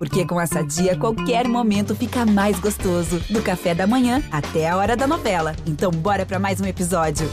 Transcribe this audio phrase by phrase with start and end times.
[0.00, 3.20] Porque com essa dia, qualquer momento fica mais gostoso.
[3.28, 5.54] Do café da manhã até a hora da novela.
[5.66, 7.28] Então, bora para mais um episódio.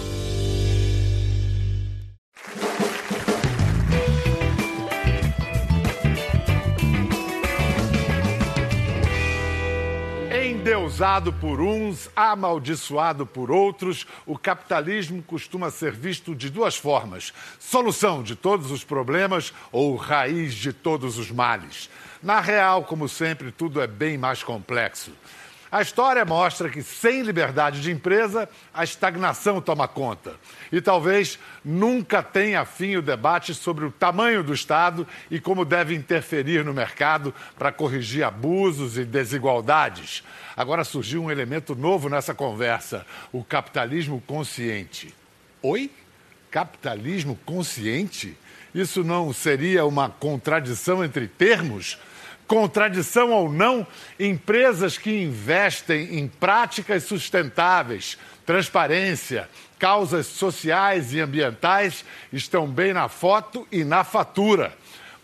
[10.29, 18.21] Endeusado por uns, amaldiçoado por outros, o capitalismo costuma ser visto de duas formas: solução
[18.21, 21.89] de todos os problemas ou raiz de todos os males.
[22.27, 25.13] Na real, como sempre, tudo é bem mais complexo.
[25.71, 30.35] A história mostra que, sem liberdade de empresa, a estagnação toma conta.
[30.69, 35.95] E talvez nunca tenha fim o debate sobre o tamanho do Estado e como deve
[35.95, 40.21] interferir no mercado para corrigir abusos e desigualdades.
[40.57, 45.15] Agora surgiu um elemento novo nessa conversa: o capitalismo consciente.
[45.61, 45.89] Oi?
[46.51, 48.37] Capitalismo consciente?
[48.75, 51.97] Isso não seria uma contradição entre termos?
[52.47, 53.85] Contradição ou não,
[54.17, 63.67] empresas que investem em práticas sustentáveis, transparência, causas sociais e ambientais estão bem na foto
[63.69, 64.73] e na fatura.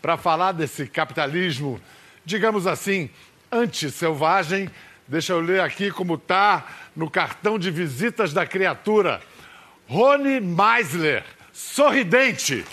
[0.02, 1.80] Para falar desse capitalismo,
[2.26, 3.08] digamos assim,
[3.50, 4.70] anti-selvagem,
[5.08, 9.22] deixa eu ler aqui como está no cartão de visitas da criatura.
[9.88, 12.64] Rony Meisler, sorridente.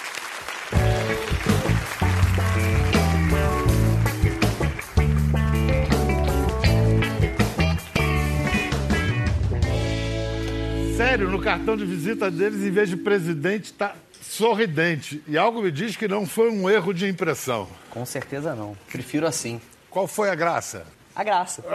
[11.12, 15.22] Sério, no cartão de visita deles, em vez de presidente, está sorridente.
[15.28, 17.68] E algo me diz que não foi um erro de impressão.
[17.90, 18.78] Com certeza não.
[18.90, 19.60] Prefiro assim.
[19.90, 20.88] Qual foi a graça?
[21.14, 21.66] A graça.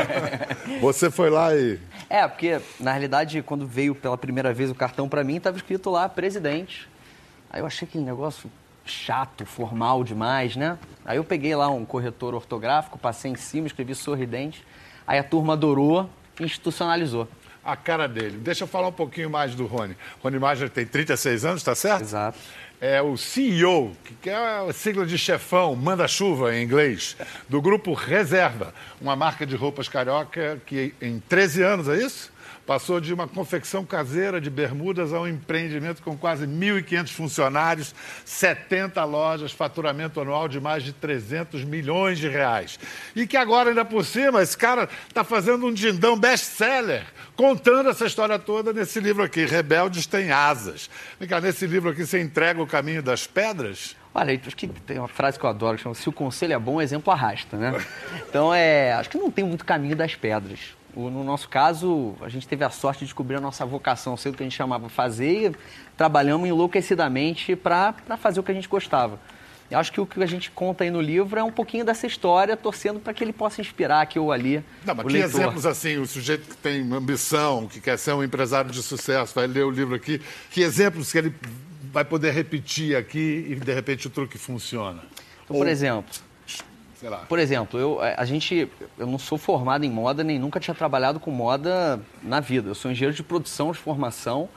[0.80, 1.78] Você foi lá e.
[2.08, 5.90] É, porque na realidade, quando veio pela primeira vez o cartão para mim, estava escrito
[5.90, 6.88] lá presidente.
[7.50, 8.50] Aí eu achei aquele negócio
[8.86, 10.78] chato, formal demais, né?
[11.04, 14.64] Aí eu peguei lá um corretor ortográfico, passei em cima, escrevi sorridente.
[15.06, 16.08] Aí a turma adorou
[16.40, 17.28] e institucionalizou.
[17.64, 18.38] A cara dele.
[18.38, 19.96] Deixa eu falar um pouquinho mais do Rony.
[20.22, 22.02] Rony Major tem 36 anos, tá certo?
[22.02, 22.38] Exato.
[22.80, 27.16] É o CEO, que é a sigla de chefão, manda-chuva em inglês,
[27.48, 32.31] do grupo Reserva, uma marca de roupas carioca que em 13 anos, é isso?
[32.66, 39.02] Passou de uma confecção caseira de bermudas a um empreendimento com quase 1.500 funcionários, 70
[39.04, 42.78] lojas, faturamento anual de mais de 300 milhões de reais.
[43.16, 48.06] E que agora, ainda por cima, esse cara está fazendo um dindão best-seller, contando essa
[48.06, 50.88] história toda nesse livro aqui, Rebeldes Têm Asas.
[51.18, 53.96] Vem cá, nesse livro aqui você entrega o caminho das pedras?
[54.14, 56.58] Olha, acho que tem uma frase que eu adoro, que chama Se o conselho é
[56.58, 57.72] bom, o exemplo arrasta, né?
[58.28, 60.74] Então, é, acho que não tem muito caminho das pedras.
[60.94, 64.34] No nosso caso, a gente teve a sorte de descobrir a nossa vocação, sei o
[64.34, 65.56] que a gente chamava fazer, e
[65.96, 69.18] trabalhamos enlouquecidamente para fazer o que a gente gostava.
[69.70, 72.06] Eu acho que o que a gente conta aí no livro é um pouquinho dessa
[72.06, 74.62] história, torcendo para que ele possa inspirar aqui ou ali.
[74.84, 75.40] Não, mas o que leitor.
[75.40, 79.46] exemplos assim, o sujeito que tem ambição, que quer ser um empresário de sucesso, vai
[79.46, 80.20] ler o livro aqui,
[80.50, 81.34] que exemplos que ele
[81.90, 85.02] vai poder repetir aqui e de repente o truque funciona?
[85.44, 86.12] Então, por exemplo,
[87.02, 87.18] Sei lá.
[87.28, 91.18] Por exemplo, eu, a gente, eu não sou formado em moda, nem nunca tinha trabalhado
[91.18, 92.70] com moda na vida.
[92.70, 94.48] Eu sou engenheiro de produção de formação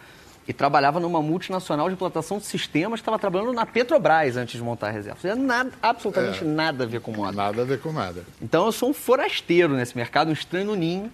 [0.47, 4.89] e trabalhava numa multinacional de implantação de sistemas, estava trabalhando na Petrobras antes de montar
[4.89, 5.17] a reserva.
[5.23, 6.47] Não tinha nada, absolutamente É.
[6.47, 7.31] nada a ver com moda.
[7.31, 8.23] Nada a ver com nada.
[8.39, 11.11] Então eu sou um forasteiro nesse mercado, um estranho no ninho.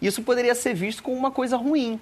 [0.00, 2.00] Isso poderia ser visto como uma coisa ruim,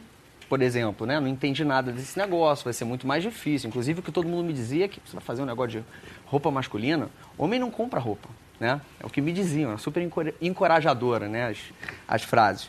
[0.48, 1.18] por exemplo, né?
[1.18, 3.66] Não entendi nada desse negócio, vai ser muito mais difícil.
[3.68, 5.84] Inclusive o que todo mundo me dizia é que você vai fazer um negócio de
[6.26, 8.28] roupa masculina, homem não compra roupa,
[8.58, 8.80] né?
[9.00, 11.48] É o que me diziam, era super encora- encorajadora, né?
[11.48, 11.58] As,
[12.06, 12.69] as frases.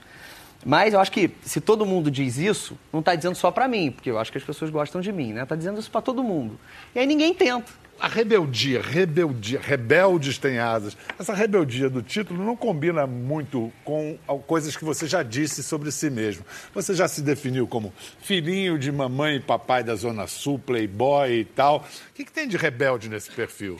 [0.66, 3.92] Mas eu acho que se todo mundo diz isso, não está dizendo só para mim,
[3.92, 5.44] porque eu acho que as pessoas gostam de mim, né?
[5.44, 6.60] Está dizendo isso para todo mundo.
[6.94, 7.72] E aí ninguém tenta.
[7.98, 10.96] A rebeldia, rebeldia, rebeldes têm asas.
[11.18, 14.18] Essa rebeldia do título não combina muito com
[14.48, 16.46] coisas que você já disse sobre si mesmo.
[16.74, 21.46] Você já se definiu como filhinho de mamãe e papai da Zona Sul, playboy e
[21.46, 21.86] tal.
[22.12, 23.78] O que, que tem de rebelde nesse perfil?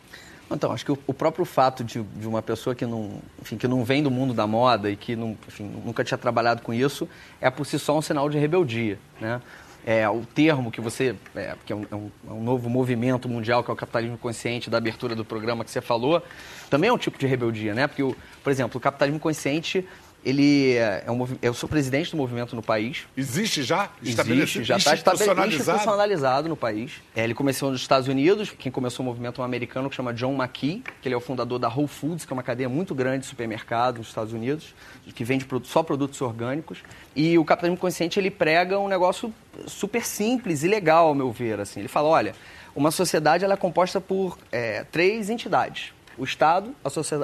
[0.52, 3.68] Então, acho que o, o próprio fato de, de uma pessoa que não, enfim, que
[3.68, 7.08] não vem do mundo da moda e que não, enfim, nunca tinha trabalhado com isso
[7.40, 9.42] é por si só um sinal de rebeldia, né?
[9.86, 13.64] É, o termo que você, é, que é um, é um- é novo movimento mundial,
[13.64, 16.22] que é o capitalismo consciente, da abertura do programa que você falou,
[16.70, 17.88] também é um tipo de rebeldia, né?
[17.88, 19.88] Porque, o, por exemplo, o capitalismo consciente,
[20.24, 23.90] ele é um movi- eu sou presidente do movimento no país, Existe já?
[24.04, 25.48] Existe, já está institucionalizado?
[25.78, 26.94] institucionalizado no país.
[27.16, 30.14] É, ele começou nos Estados Unidos, quem começou o movimento é um americano que chama
[30.14, 32.94] John McKee, que ele é o fundador da Whole Foods, que é uma cadeia muito
[32.94, 34.76] grande de supermercados nos Estados Unidos,
[35.16, 36.80] que vende só produtos orgânicos.
[37.16, 39.34] E o capitalismo consciente, ele prega um negócio
[39.68, 41.60] super simples e legal, ao meu ver.
[41.60, 41.80] Assim.
[41.80, 42.36] Ele fala, olha,
[42.76, 45.94] uma sociedade ela é composta por é, três entidades.
[46.18, 46.76] o Estado,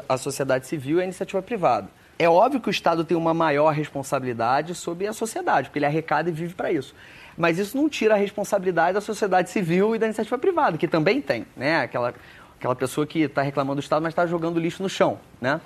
[0.07, 1.89] a sociedade civil e a iniciativa privada.
[2.17, 6.29] É óbvio que o Estado tem uma maior responsabilidade sobre a sociedade, porque ele arrecada
[6.29, 6.95] e vive para isso.
[7.37, 11.21] Mas isso não tira a responsabilidade da sociedade civil e da iniciativa privada, que também
[11.21, 11.81] tem, né?
[11.81, 12.13] Aquela,
[12.57, 15.59] aquela pessoa que está reclamando do Estado, mas está jogando lixo no chão, né?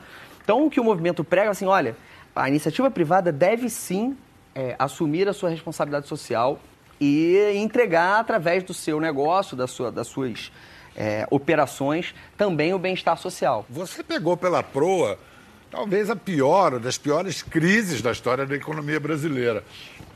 [0.44, 1.96] Então, o que o movimento prega, assim, olha,
[2.36, 4.18] a iniciativa privada deve sim
[4.56, 6.60] é, assumir a sua responsabilidade social
[7.00, 10.52] e entregar através do seu negócio, da sua, das suas
[10.96, 13.66] é, operações, também o bem-estar social.
[13.70, 15.20] Você pegou pela proa
[15.70, 19.64] talvez a pior, das piores crises da história da economia brasileira.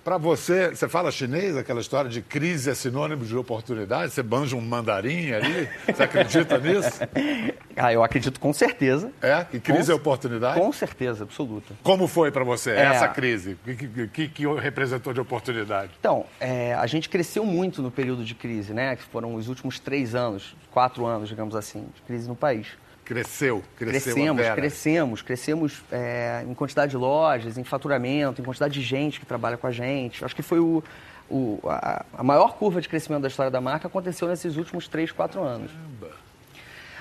[0.03, 4.11] Para você, você fala chinês, aquela história de crise é sinônimo de oportunidade?
[4.11, 5.69] Você banja um mandarim ali?
[5.85, 6.99] Você acredita nisso?
[7.75, 9.11] Ah, eu acredito com certeza.
[9.19, 9.47] É?
[9.51, 10.59] E crise com, é oportunidade?
[10.59, 11.73] Com certeza, absoluta.
[11.81, 12.83] Como foi para você é...
[12.83, 13.57] essa crise?
[13.65, 15.89] O que, que, que, representou de oportunidade?
[15.99, 18.95] Então, é, a gente cresceu muito no período de crise, né?
[18.95, 22.67] Que foram os últimos três anos, quatro anos, digamos assim, de crise no país.
[23.05, 28.81] Cresceu, cresceu crescemos, crescemos, crescemos é, em quantidade de lojas, em faturamento, em quantidade de
[28.81, 30.23] gente que trabalha com a gente.
[30.23, 30.81] Acho que foi o,
[31.29, 35.11] o a, a, maior curva de crescimento da história da marca aconteceu nesses últimos três,
[35.11, 35.69] quatro anos.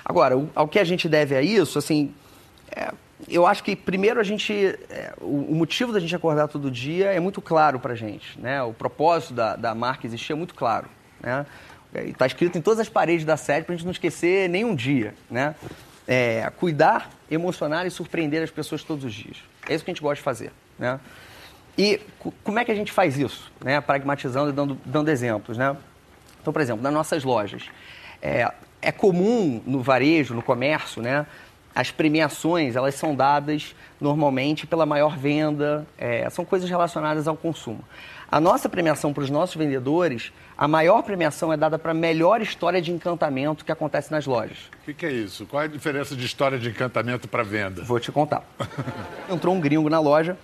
[0.03, 2.13] Agora, o, ao que a gente deve a isso, assim,
[2.75, 2.91] é,
[3.29, 4.53] eu acho que primeiro a gente,
[4.89, 8.37] é, o, o, motivo da gente acordar todo dia é muito claro para a gente,
[8.39, 8.61] né?
[8.61, 10.87] O propósito da, da marca existir é muito claro,
[11.21, 11.45] né?
[11.93, 15.13] Está escrito em todas as paredes da série para a gente não esquecer nenhum dia,
[15.29, 15.55] né?
[16.07, 19.37] É, cuidar, emocionar e surpreender as pessoas todos os dias.
[19.67, 20.51] É isso que a gente gosta de fazer.
[20.77, 20.99] Né?
[21.77, 21.99] E
[22.43, 23.51] como é que a gente faz isso?
[23.63, 23.79] Né?
[23.81, 25.57] Pragmatizando e dando, dando exemplos.
[25.57, 25.75] Né?
[26.41, 27.63] Então, por exemplo, nas nossas lojas,
[28.21, 28.51] é,
[28.81, 31.25] é comum no varejo, no comércio, né?
[31.75, 37.83] As premiações elas são dadas normalmente pela maior venda, é, são coisas relacionadas ao consumo.
[38.29, 42.41] A nossa premiação para os nossos vendedores, a maior premiação é dada para a melhor
[42.41, 44.57] história de encantamento que acontece nas lojas.
[44.81, 45.45] O que, que, é isso?
[45.45, 47.83] Qual é a diferença de história de encantamento para venda?
[47.83, 48.43] Vou te contar.
[49.29, 50.35] Entrou um gringo na loja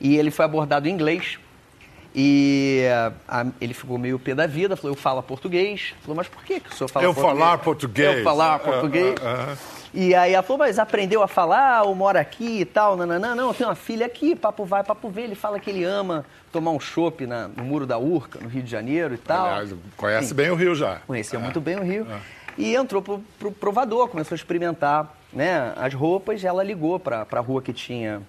[0.00, 1.38] e ele foi abordado em inglês.
[2.14, 2.84] E
[3.28, 5.94] a, ele ficou meio pé da vida, falou, eu falo português.
[6.00, 7.34] Falou, mas por que, que o senhor fala eu português?
[7.34, 8.16] Eu falar português.
[8.16, 9.14] Eu falar português.
[9.20, 9.75] Uh, uh, uh.
[9.98, 13.34] E aí ela falou, mas aprendeu a falar, ou mora aqui e tal, nananã.
[13.34, 15.24] Não, eu tenho uma filha aqui, papo vai, papo vem.
[15.24, 16.22] Ele fala que ele ama
[16.52, 19.46] tomar um chopp no Muro da Urca, no Rio de Janeiro e tal.
[19.46, 20.34] Aliás, conhece Sim.
[20.34, 20.96] bem o Rio já.
[21.06, 21.42] Conhecia é.
[21.42, 22.06] muito bem o Rio.
[22.10, 22.20] É.
[22.58, 26.44] E entrou pro, pro provador, começou a experimentar né, as roupas.
[26.44, 28.20] ela ligou para a rua que tinha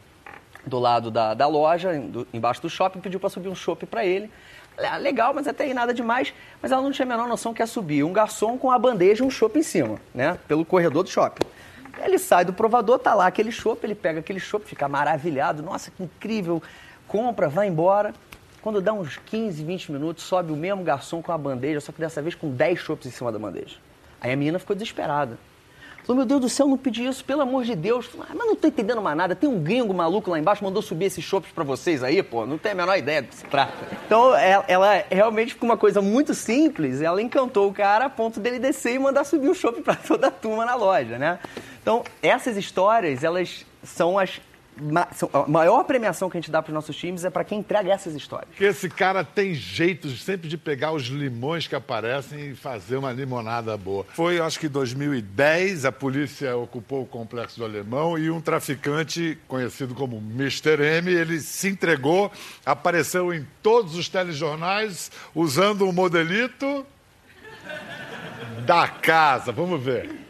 [0.66, 4.06] do lado da, da loja, do, embaixo do shopping, pediu para subir um chopp para
[4.06, 4.32] ele.
[4.78, 6.34] Ah, legal, mas até aí nada demais.
[6.62, 9.22] Mas ela não tinha a menor noção que ia subir um garçom com a bandeja
[9.22, 10.38] e um chopp em cima, né?
[10.48, 11.46] Pelo corredor do shopping.
[12.04, 15.92] Ele sai do provador, tá lá aquele chopp, ele pega aquele chopp, fica maravilhado, nossa,
[15.92, 16.62] que incrível,
[17.08, 18.14] compra, vai embora.
[18.62, 22.00] Quando dá uns 15, 20 minutos, sobe o mesmo garçom com a bandeja, só que
[22.00, 23.78] dessa vez com 10 chopps em cima da bandeja.
[24.20, 25.38] Aí a menina ficou desesperada.
[26.08, 28.10] Falou, meu Deus do céu, não pedi isso, pelo amor de Deus.
[28.22, 29.36] Ah, mas não tô entendendo mais nada.
[29.36, 32.46] Tem um gringo maluco lá embaixo, mandou subir esses chopps para vocês aí, pô.
[32.46, 33.74] Não tem a menor ideia do que se trata.
[34.06, 38.40] Então, ela, ela realmente, com uma coisa muito simples, ela encantou o cara a ponto
[38.40, 41.40] dele descer e mandar subir o chopp para toda a turma na loja, né?
[41.88, 44.42] Então, essas histórias, elas são as
[45.34, 47.92] a maior premiação que a gente dá para os nossos times é para quem entrega
[47.92, 48.50] essas histórias.
[48.50, 53.12] Porque esse cara tem jeito sempre de pegar os limões que aparecem e fazer uma
[53.12, 54.06] limonada boa.
[54.10, 59.36] Foi, acho que em 2010, a polícia ocupou o complexo do Alemão e um traficante
[59.48, 60.80] conhecido como Mr.
[60.84, 62.32] M, ele se entregou,
[62.64, 66.86] apareceu em todos os telejornais usando um modelito
[68.66, 69.52] da casa.
[69.52, 70.27] Vamos ver.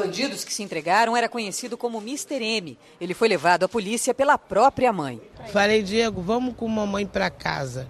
[0.00, 2.42] Dos bandidos que se entregaram era conhecido como Mr.
[2.42, 2.78] M.
[2.98, 5.20] Ele foi levado à polícia pela própria mãe.
[5.52, 7.86] Falei, Diego, vamos com mamãe para casa.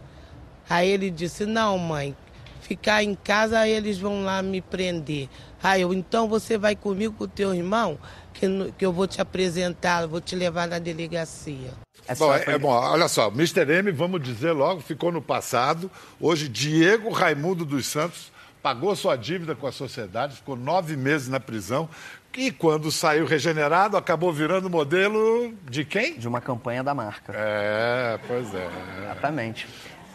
[0.68, 2.16] Aí ele disse: Não, mãe,
[2.62, 5.28] ficar em casa eles vão lá me prender.
[5.62, 7.96] Aí eu, então você vai comigo com o teu irmão,
[8.34, 11.70] que, que eu vou te apresentar, vou te levar na delegacia.
[12.08, 13.70] É bom, é, é, bom, olha só, Mr.
[13.70, 15.88] M, vamos dizer logo, ficou no passado.
[16.20, 21.40] Hoje, Diego Raimundo dos Santos pagou sua dívida com a sociedade, ficou nove meses na
[21.40, 21.88] prisão.
[22.36, 26.16] E quando saiu regenerado, acabou virando modelo de quem?
[26.16, 27.32] De uma campanha da marca.
[27.34, 28.68] É, pois é.
[29.02, 29.66] Exatamente.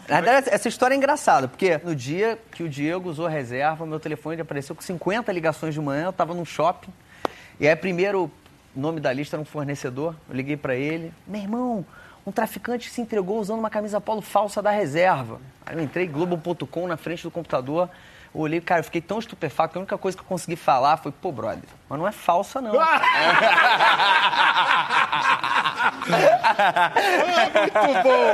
[0.08, 3.98] Na verdade, essa história é engraçada, porque no dia que o Diego usou reserva, meu
[3.98, 6.92] telefone apareceu com 50 ligações de manhã, eu estava num shopping.
[7.58, 8.30] E aí, primeiro,
[8.74, 10.14] o nome da lista era um fornecedor.
[10.28, 11.84] Eu liguei para ele: Meu irmão,
[12.24, 15.40] um traficante se entregou usando uma camisa polo falsa da reserva.
[15.64, 17.90] Aí eu entrei globo.com na frente do computador.
[18.36, 20.98] Eu olhei, cara, eu fiquei tão estupefato que a única coisa que eu consegui falar
[20.98, 22.72] foi, pô, brother, mas não é falsa, não.
[27.86, 28.26] Muito bom!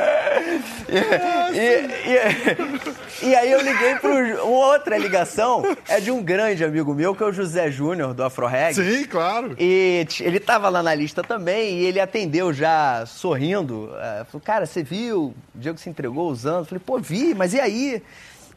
[1.52, 7.14] E, e- e aí eu liguei para outra ligação, é de um grande amigo meu,
[7.14, 8.75] que é o José Júnior, do AfroReg.
[8.75, 9.54] Sim, claro.
[9.59, 13.90] E ele tava lá na lista também e ele atendeu já sorrindo.
[14.00, 15.26] É, falou, cara, você viu?
[15.54, 16.61] O Diego se entregou usando.
[16.62, 18.02] Eu Falei, pô, vi, mas e aí?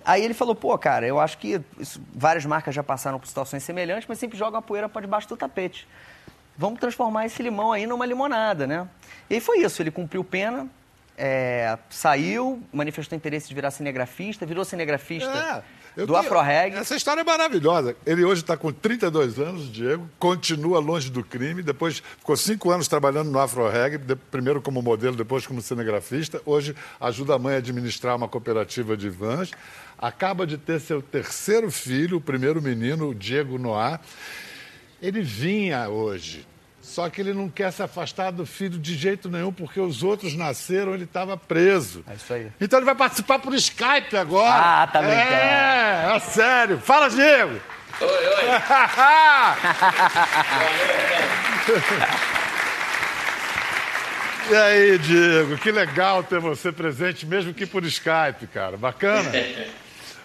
[0.06, 3.64] Aí ele falou, pô, cara, eu acho que isso- várias marcas já passaram por situações
[3.64, 5.88] semelhantes, mas sempre jogam a poeira para debaixo do tapete.
[6.58, 8.88] Vamos transformar esse limão aí numa limonada, né?
[9.30, 10.68] E aí foi isso, ele cumpriu pena,
[11.18, 15.64] é, saiu, manifestou interesse de virar cinegrafista, virou cinegrafista
[15.98, 16.76] É, do tenho- AfroReg.
[16.76, 17.96] Essa história é maravilhosa.
[18.06, 21.64] Ele hoje está com 32 anos, Diego, continua longe do crime.
[21.64, 23.98] Depois ficou cinco anos trabalhando no AfroReg,
[24.30, 26.42] primeiro como modelo, depois como cinegrafista.
[26.46, 29.52] Hoje ajuda a mãe a administrar uma cooperativa de vans.
[29.98, 34.02] Acaba de ter seu terceiro filho, o primeiro menino, o Diego Noah.
[35.02, 36.46] Ele vinha hoje.
[36.86, 40.36] Só que ele não quer se afastar do filho de jeito nenhum, porque os outros
[40.36, 42.06] nasceram, ele estava preso.
[42.08, 42.52] É isso aí.
[42.62, 44.84] Então ele vai participar por Skype agora.
[44.84, 45.34] Ah, tá brincando.
[45.34, 46.78] É, é sério.
[46.78, 47.60] Fala, Diego.
[48.00, 48.14] Oi, oi.
[54.54, 55.58] e aí, Diego?
[55.58, 58.78] Que legal ter você presente, mesmo que por Skype, cara.
[58.78, 59.32] Bacana.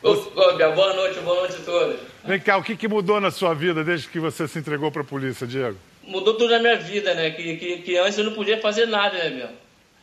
[0.03, 2.01] Ô, ô, Bia, boa noite, boa noite a todos.
[2.25, 5.03] Vem cá, o que, que mudou na sua vida desde que você se entregou para
[5.03, 5.77] a polícia, Diego?
[6.11, 7.31] Mudou tudo na minha vida, né?
[7.31, 9.51] Que, que, que antes eu não podia fazer nada, né, Bia?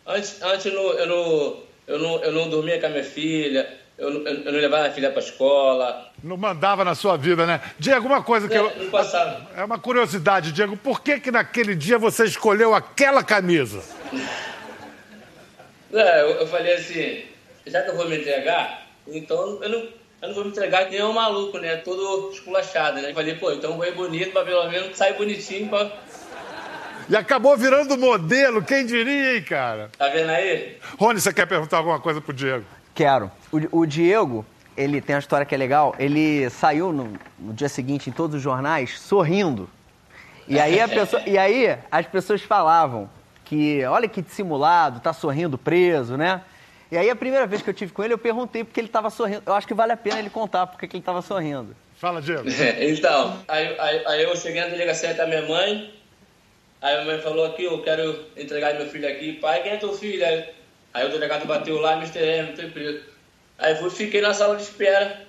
[0.06, 3.78] Antes, antes eu, não, eu, não, eu, não, eu não dormia com a minha filha,
[3.98, 6.10] eu não, eu não levava a filha para escola.
[6.24, 7.60] Não mandava na sua vida, né?
[7.78, 8.62] Diego, uma coisa que né?
[8.62, 8.84] eu...
[8.86, 9.50] Não passava.
[9.54, 10.78] É uma curiosidade, Diego.
[10.78, 13.84] Por que que naquele dia você escolheu aquela camisa?
[15.92, 17.26] É, eu, eu falei assim,
[17.66, 19.90] já que eu vou me entregar, então eu não,
[20.22, 21.76] eu não vou me entregar que nem um maluco, né?
[21.78, 23.12] Todo esculachado, né?
[23.12, 25.92] Eu falei, pô, então eu vou ir bonito, pra pelo menos sair bonitinho pra...
[27.10, 29.90] E acabou virando modelo, quem diria, hein, cara?
[29.98, 30.78] Tá vendo aí?
[31.00, 32.66] Rony, você quer perguntar alguma coisa pro Diego?
[32.94, 33.32] Quero.
[33.52, 34.46] O, o Diego,
[34.76, 35.96] ele tem uma história que é legal.
[35.98, 39.70] Ele saiu no, no dia seguinte em todos os jornais sorrindo.
[40.48, 43.10] E aí, a pessoa, e aí as pessoas falavam
[43.46, 46.42] que, olha que dissimulado, tá sorrindo preso, né?
[46.92, 49.10] E aí a primeira vez que eu tive com ele, eu perguntei porque ele tava
[49.10, 49.44] sorrindo.
[49.46, 51.76] Eu acho que vale a pena ele contar porque que ele tava sorrindo.
[51.98, 52.44] Fala, Diego.
[52.80, 55.94] então, aí, aí, aí eu cheguei na delegacia com a minha mãe,
[56.82, 59.78] aí a minha mãe falou aqui, eu quero entregar meu filho aqui, pai, quem é
[59.78, 60.24] teu filho?
[60.24, 60.46] Aí,
[60.94, 62.20] aí o delegado bateu lá, Mr.
[62.20, 63.04] M, tô preso.
[63.58, 65.26] Aí fui, fiquei na sala de espera,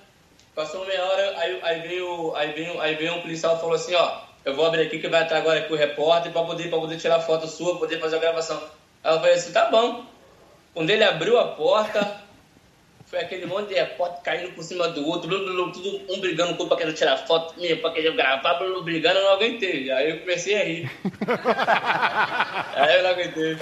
[0.53, 3.95] passou meia hora, aí, aí, veio, aí, veio, aí veio um policial e falou assim,
[3.95, 6.79] ó, eu vou abrir aqui que vai entrar agora aqui o repórter pra poder, pra
[6.79, 8.61] poder tirar foto sua, poder fazer a gravação.
[9.03, 10.05] Aí eu falei assim, tá bom.
[10.79, 12.21] Quando ele abriu a porta,
[13.05, 16.21] foi aquele monte de repórter caindo por cima do outro, blu, blu, blu, tudo um
[16.21, 19.17] brigando com o outro pra querer tirar foto, minha, pra querer gravar, blu, blu, brigando,
[19.19, 19.91] eu não aguentei.
[19.91, 20.89] Aí eu comecei a rir.
[22.77, 23.57] Aí eu não aguentei.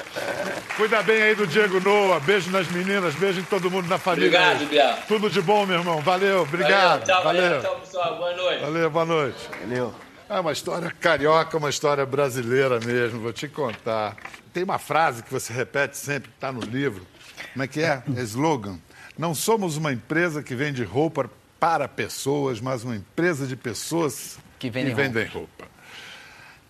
[0.76, 2.20] Cuida bem aí do Diego Noa.
[2.20, 4.28] Beijo nas meninas, beijo em todo mundo na família.
[4.28, 4.68] Obrigado.
[4.68, 4.96] Bia.
[5.08, 6.00] Tudo de bom, meu irmão.
[6.02, 7.00] Valeu, obrigado.
[7.00, 7.62] Valeu, tchau, valeu, Valeu.
[7.64, 8.16] tchau, pessoal.
[8.18, 8.62] Boa noite.
[8.62, 9.40] Valeu, boa noite.
[9.60, 10.07] Valeu.
[10.30, 14.18] É uma história carioca, uma história brasileira mesmo, vou te contar.
[14.54, 17.08] Tem uma frase que você repete sempre, que está no livro.
[17.54, 18.04] Como é que é?
[18.14, 18.78] É slogan.
[19.18, 24.70] Não somos uma empresa que vende roupa para pessoas, mas uma empresa de pessoas Que
[24.70, 25.66] vendem roupa.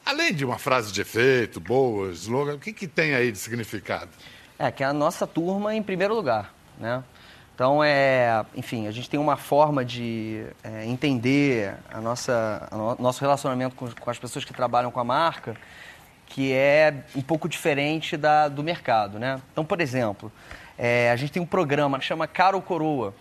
[0.06, 4.12] Além de uma frase de efeito, boa, slogan, o que, que tem aí de significado?
[4.60, 7.04] É, que é a nossa turma em primeiro lugar, né?
[7.58, 12.96] Então, é, enfim, a gente tem uma forma de é, entender a nossa, a no-
[13.00, 15.56] nosso relacionamento com, com as pessoas que trabalham com a marca
[16.28, 19.42] que é um pouco diferente da, do mercado, né?
[19.52, 20.32] Então, por exemplo,
[20.78, 23.12] é, a gente tem um programa que chama Caro Coroa.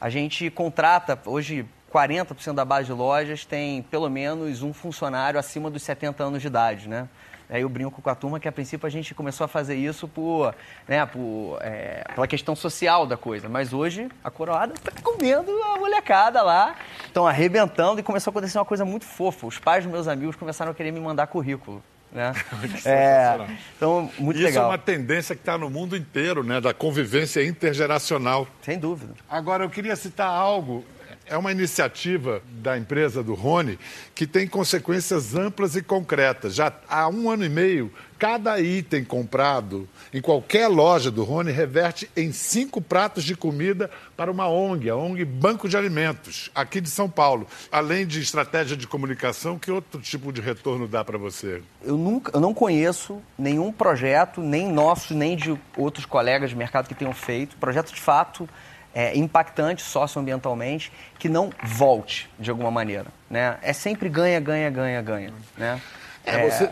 [0.00, 5.68] A gente contrata, hoje, 40% da base de lojas tem pelo menos um funcionário acima
[5.68, 7.08] dos 70 anos de idade, né?
[7.52, 10.08] Aí eu brinco com a turma que a princípio a gente começou a fazer isso
[10.08, 10.54] por,
[10.88, 13.46] né, por, é, pela questão social da coisa.
[13.46, 18.56] Mas hoje a coroada está comendo a molecada lá, estão arrebentando e começou a acontecer
[18.56, 19.46] uma coisa muito fofa.
[19.46, 21.82] Os pais dos meus amigos começaram a querer me mandar currículo.
[22.10, 22.32] Né?
[22.84, 23.38] É,
[23.76, 24.64] então, muito Isso legal.
[24.64, 26.60] é uma tendência que está no mundo inteiro, né?
[26.60, 28.46] Da convivência intergeracional.
[28.62, 29.14] Sem dúvida.
[29.28, 30.84] Agora, eu queria citar algo.
[31.26, 33.78] É uma iniciativa da empresa do Rony
[34.14, 36.54] que tem consequências amplas e concretas.
[36.54, 42.08] Já há um ano e meio, cada item comprado em qualquer loja do Rony reverte
[42.16, 46.88] em cinco pratos de comida para uma ONG, a ONG Banco de Alimentos, aqui de
[46.88, 47.46] São Paulo.
[47.70, 51.62] Além de estratégia de comunicação, que outro tipo de retorno dá para você?
[51.82, 56.86] Eu, nunca, eu não conheço nenhum projeto, nem nosso, nem de outros colegas de mercado
[56.86, 58.48] que tenham feito, projeto de fato
[58.94, 63.06] é, impactante socioambientalmente, que não volte de alguma maneira.
[63.30, 63.56] Né?
[63.62, 65.32] É sempre ganha, ganha, ganha, ganha.
[65.56, 65.80] Né?
[66.24, 66.70] É, você,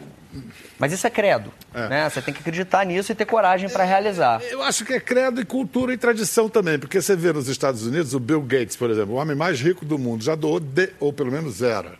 [0.78, 1.52] Mas isso é credo.
[1.74, 1.88] É.
[1.88, 2.10] Né?
[2.10, 4.40] Você tem que acreditar nisso e ter coragem para realizar.
[4.42, 7.86] Eu acho que é credo e cultura e tradição também, porque você vê nos Estados
[7.86, 10.90] Unidos o Bill Gates, por exemplo, o homem mais rico do mundo, já doou, de,
[10.98, 11.94] ou pelo menos era,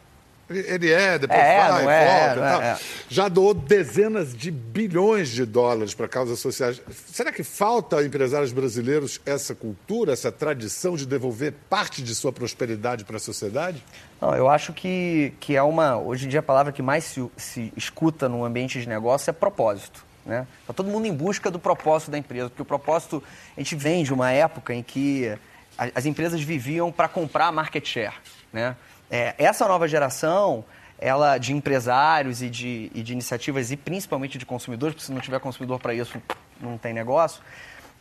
[0.51, 2.67] ele é, depois é, vai, volta é.
[2.71, 2.79] É.
[3.09, 6.83] Já doou dezenas de bilhões de dólares para causas sociais.
[7.13, 12.33] Será que falta a empresários brasileiros essa cultura, essa tradição de devolver parte de sua
[12.33, 13.83] prosperidade para a sociedade?
[14.21, 15.97] Não, eu acho que, que é uma.
[15.97, 19.33] Hoje em dia a palavra que mais se, se escuta no ambiente de negócio é
[19.33, 20.05] propósito.
[20.27, 20.47] Né?
[20.63, 23.23] Está todo mundo em busca do propósito da empresa, porque o propósito,
[23.57, 25.33] a gente vem de uma época em que
[25.95, 28.15] as empresas viviam para comprar market share.
[28.53, 28.77] Né?
[29.11, 30.65] É, essa nova geração,
[30.99, 35.21] ela de empresários e de, e de iniciativas e principalmente de consumidores, porque se não
[35.21, 36.23] tiver consumidor para isso,
[36.61, 37.43] não tem negócio.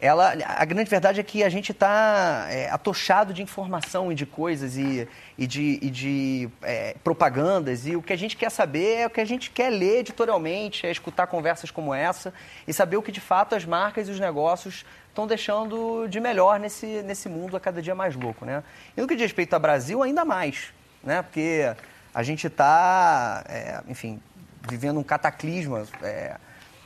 [0.02, 4.26] Ela, a grande verdade é que a gente está é, atochado de informação e de
[4.26, 5.06] coisas e,
[5.38, 7.86] e de, e de é, propagandas.
[7.86, 10.88] E o que a gente quer saber é o que a gente quer ler editorialmente,
[10.88, 12.34] é escutar conversas como essa
[12.66, 16.62] e saber o que de fato as marcas e os negócios estão deixando de melhor
[16.62, 18.46] nesse, nesse mundo a cada dia mais louco.
[18.46, 18.64] Né?
[18.96, 20.72] E no que diz respeito ao Brasil, ainda mais
[21.04, 21.22] né?
[21.22, 21.74] Porque
[22.14, 24.22] a gente está, é, enfim,
[24.70, 26.36] vivendo um cataclisma é,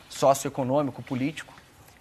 [0.10, 1.53] socioeconômico, político.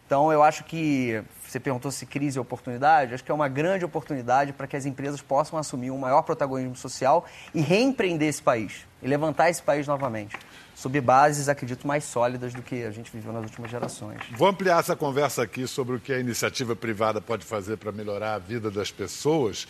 [0.07, 3.85] Então, eu acho que você perguntou se crise é oportunidade, acho que é uma grande
[3.85, 8.87] oportunidade para que as empresas possam assumir um maior protagonismo social e reempreender esse país
[9.02, 10.37] e levantar esse país novamente
[10.75, 14.21] sob bases, acredito, mais sólidas do que a gente viveu nas últimas gerações.
[14.37, 18.35] Vou ampliar essa conversa aqui sobre o que a iniciativa privada pode fazer para melhorar
[18.35, 19.69] a vida das pessoas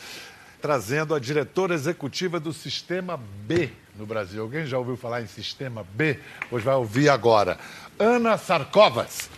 [0.62, 4.40] trazendo a diretora executiva do Sistema B no Brasil.
[4.40, 6.20] Alguém já ouviu falar em Sistema B?
[6.48, 7.58] Pois vai ouvir agora.
[7.98, 9.28] Ana Sarkovas.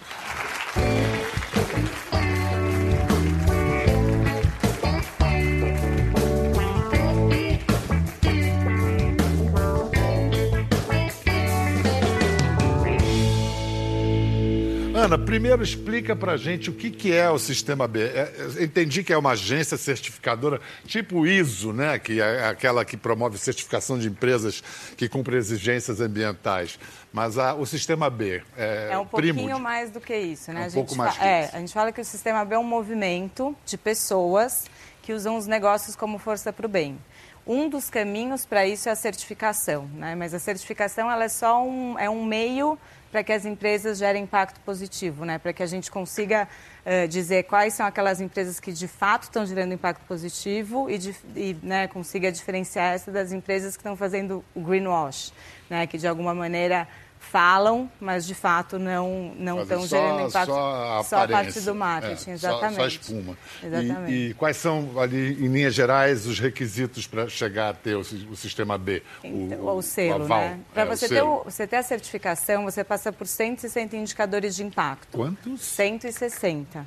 [15.05, 18.05] Ana, primeiro explica para gente o que, que é o Sistema B.
[18.05, 21.99] É, entendi que é uma agência certificadora, tipo ISO, né?
[21.99, 24.65] que é aquela que promove certificação de empresas
[24.97, 26.79] que cumprem exigências ambientais.
[27.13, 29.61] Mas a, o Sistema B é, é um pouquinho de...
[29.61, 30.51] mais do que isso.
[30.51, 30.65] Né?
[30.65, 33.55] É um pouco mais é, A gente fala que o Sistema B é um movimento
[33.67, 34.65] de pessoas
[35.03, 36.99] que usam os negócios como força para o bem.
[37.47, 40.15] Um dos caminhos para isso é a certificação, né?
[40.15, 42.79] mas a certificação ela é só um, é um meio
[43.15, 45.39] para que as empresas gerem impacto positivo, né?
[45.39, 46.49] para que a gente consiga
[46.85, 51.15] uh, dizer quais são aquelas empresas que de fato estão gerando impacto positivo e, de,
[51.37, 55.33] e né, consiga diferenciar essa das empresas que estão fazendo o greenwash,
[55.71, 55.87] né?
[55.87, 56.89] que de alguma maneira
[57.25, 60.53] falam, mas de fato não não estão gerando impacto.
[60.53, 62.75] Só a, só a parte do marketing, é, exatamente.
[62.75, 63.37] Só, só espuma.
[63.63, 64.13] Exatamente.
[64.13, 68.01] E, e, quais são, ali, em linhas gerais, os requisitos para chegar a ter o,
[68.01, 69.03] o sistema B?
[69.23, 70.61] Então, o, o, selo, né?
[70.73, 75.17] Para é, você, ter você ter a certificação, você passa por 160 indicadores de impacto.
[75.17, 75.61] Quantos?
[75.61, 76.87] 160.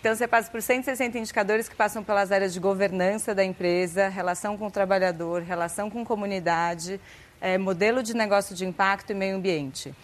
[0.00, 4.56] Então, você passa por 160 indicadores que passam pelas áreas de governança da empresa, relação
[4.56, 6.98] com o trabalhador, relação com comunidade,
[7.40, 9.94] é, modelo de negócio de impacto e meio ambiente.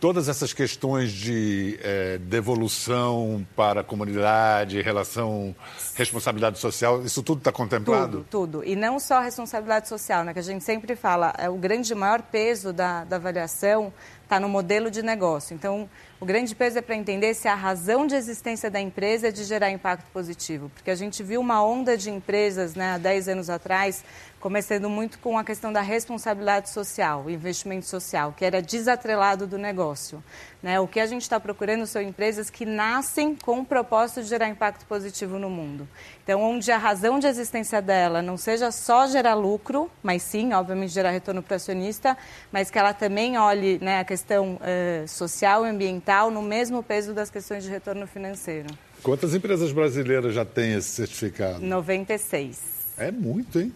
[0.00, 5.54] Todas essas questões de é, devolução para a comunidade, relação,
[5.94, 8.24] responsabilidade social, isso tudo está contemplado?
[8.30, 8.64] Tudo, tudo.
[8.64, 12.22] E não só responsabilidade social, né, que a gente sempre fala, é o grande maior
[12.22, 13.92] peso da, da avaliação
[14.30, 15.54] está no modelo de negócio.
[15.54, 15.90] Então,
[16.20, 19.42] o grande peso é para entender se a razão de existência da empresa é de
[19.42, 20.70] gerar impacto positivo.
[20.72, 24.04] Porque a gente viu uma onda de empresas né, há 10 anos atrás
[24.38, 30.24] começando muito com a questão da responsabilidade social, investimento social, que era desatrelado do negócio.
[30.62, 30.80] Né?
[30.80, 34.48] O que a gente está procurando são empresas que nascem com o propósito de gerar
[34.48, 35.86] impacto positivo no mundo.
[36.30, 40.92] Então, onde a razão de existência dela não seja só gerar lucro, mas sim, obviamente,
[40.92, 42.16] gerar retorno para o acionista,
[42.52, 47.12] mas que ela também olhe né, a questão uh, social e ambiental no mesmo peso
[47.12, 48.68] das questões de retorno financeiro.
[49.02, 51.66] Quantas empresas brasileiras já têm esse certificado?
[51.66, 52.60] 96.
[52.96, 53.74] É muito, hein?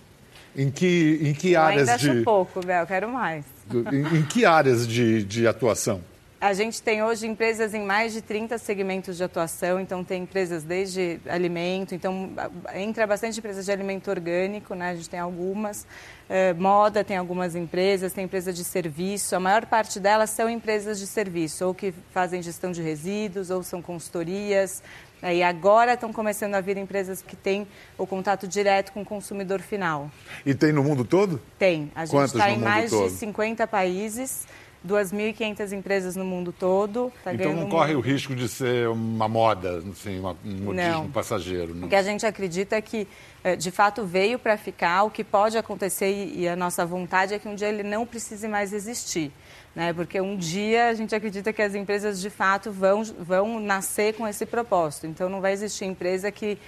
[0.57, 2.23] Em que, em que áreas ainda de.
[2.23, 3.45] pouco, Bel, quero mais.
[3.93, 6.01] Em, em que áreas de, de atuação?
[6.45, 10.63] A gente tem hoje empresas em mais de 30 segmentos de atuação, então tem empresas
[10.63, 12.31] desde alimento, então
[12.75, 14.91] entra bastante empresas de alimento orgânico, né?
[14.91, 15.87] A gente tem algumas.
[16.29, 19.35] Uh, moda tem algumas empresas, tem empresas de serviço.
[19.35, 23.63] A maior parte delas são empresas de serviço, ou que fazem gestão de resíduos, ou
[23.63, 24.83] são consultorias,
[25.23, 29.63] e agora estão começando a vir empresas que têm o contato direto com o consumidor
[29.63, 30.11] final.
[30.45, 31.41] E tem no mundo todo?
[31.59, 31.91] Tem.
[31.95, 33.09] A gente está em mais todo?
[33.09, 34.47] de 50 países.
[34.87, 37.11] 2.500 empresas no mundo todo.
[37.23, 38.07] Tá então não corre muito.
[38.07, 41.11] o risco de ser uma moda, assim, um modismo não.
[41.11, 41.75] passageiro.
[41.75, 41.87] Não.
[41.87, 43.09] O que a gente acredita é que,
[43.43, 45.05] eh, de fato, veio para ficar.
[45.05, 48.47] O que pode acontecer e a nossa vontade é que um dia ele não precise
[48.47, 49.33] mais existir.
[49.75, 49.93] Né?
[49.93, 54.29] Porque um dia a gente acredita que as empresas de fato vão, vão nascer com
[54.29, 55.07] esse propósito.
[55.07, 56.59] Então não vai existir empresa que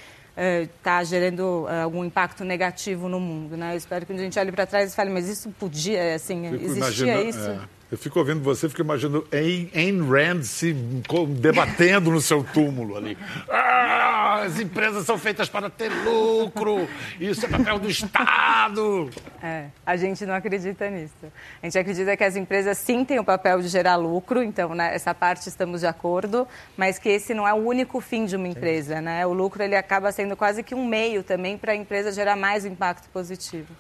[0.75, 3.57] está uh, gerando uh, algum impacto negativo no mundo.
[3.57, 3.75] Né?
[3.75, 6.65] Eu espero que a gente olhe para trás e fale, mas isso podia, assim, Fico
[6.65, 7.51] existia isso?
[7.51, 7.76] É.
[7.91, 13.17] Eu fico ouvindo você, fico imaginando Ayn Rand se debatendo no seu túmulo ali.
[13.49, 16.89] Ah, as empresas são feitas para ter lucro,
[17.21, 19.09] isso é papel do Estado.
[19.41, 21.15] É, a gente não acredita nisso.
[21.63, 24.93] A gente acredita que as empresas sim têm o papel de gerar lucro, então né,
[24.93, 26.47] essa parte estamos de acordo,
[26.77, 29.01] mas que esse não é o único fim de uma empresa.
[29.01, 29.25] Né?
[29.25, 32.65] O lucro ele acaba sendo quase que um meio também para a empresa gerar mais
[32.65, 33.73] impacto positivo.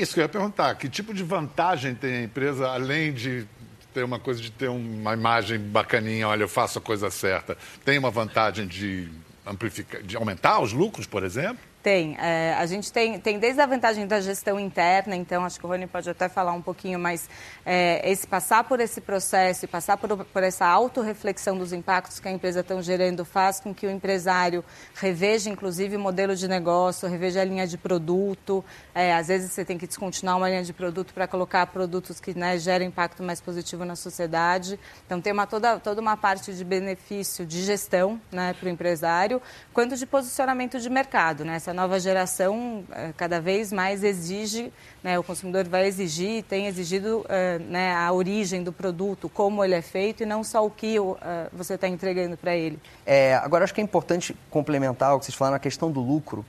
[0.00, 0.74] Isso que eu ia perguntar.
[0.76, 3.46] Que tipo de vantagem tem a empresa, além de
[3.92, 7.56] ter uma coisa de ter uma imagem bacaninha, olha, eu faço a coisa certa.
[7.84, 9.08] Tem uma vantagem de
[9.46, 11.67] amplificar, de aumentar os lucros, por exemplo?
[11.80, 12.16] Tem.
[12.18, 15.68] É, a gente tem, tem desde a vantagem da gestão interna, então acho que o
[15.68, 17.30] Rony pode até falar um pouquinho, mas
[17.64, 22.26] é, esse passar por esse processo e passar por, por essa autorreflexão dos impactos que
[22.26, 24.64] a empresa está gerando faz com que o empresário
[24.96, 28.64] reveja, inclusive, o modelo de negócio, reveja a linha de produto.
[28.92, 32.36] É, às vezes você tem que descontinuar uma linha de produto para colocar produtos que
[32.36, 34.80] né, gerem impacto mais positivo na sociedade.
[35.06, 39.40] Então tem uma, toda, toda uma parte de benefício de gestão né, para o empresário,
[39.72, 41.44] quanto de posicionamento de mercado.
[41.44, 41.60] Né?
[41.68, 47.18] Essa nova geração eh, cada vez mais exige, né, o consumidor vai exigir, tem exigido
[47.18, 50.98] uh, né, a origem do produto, como ele é feito e não só o que
[50.98, 51.18] uh,
[51.52, 52.78] você está entregando para ele.
[53.04, 56.42] É, agora, acho que é importante complementar o que vocês falaram na questão do lucro.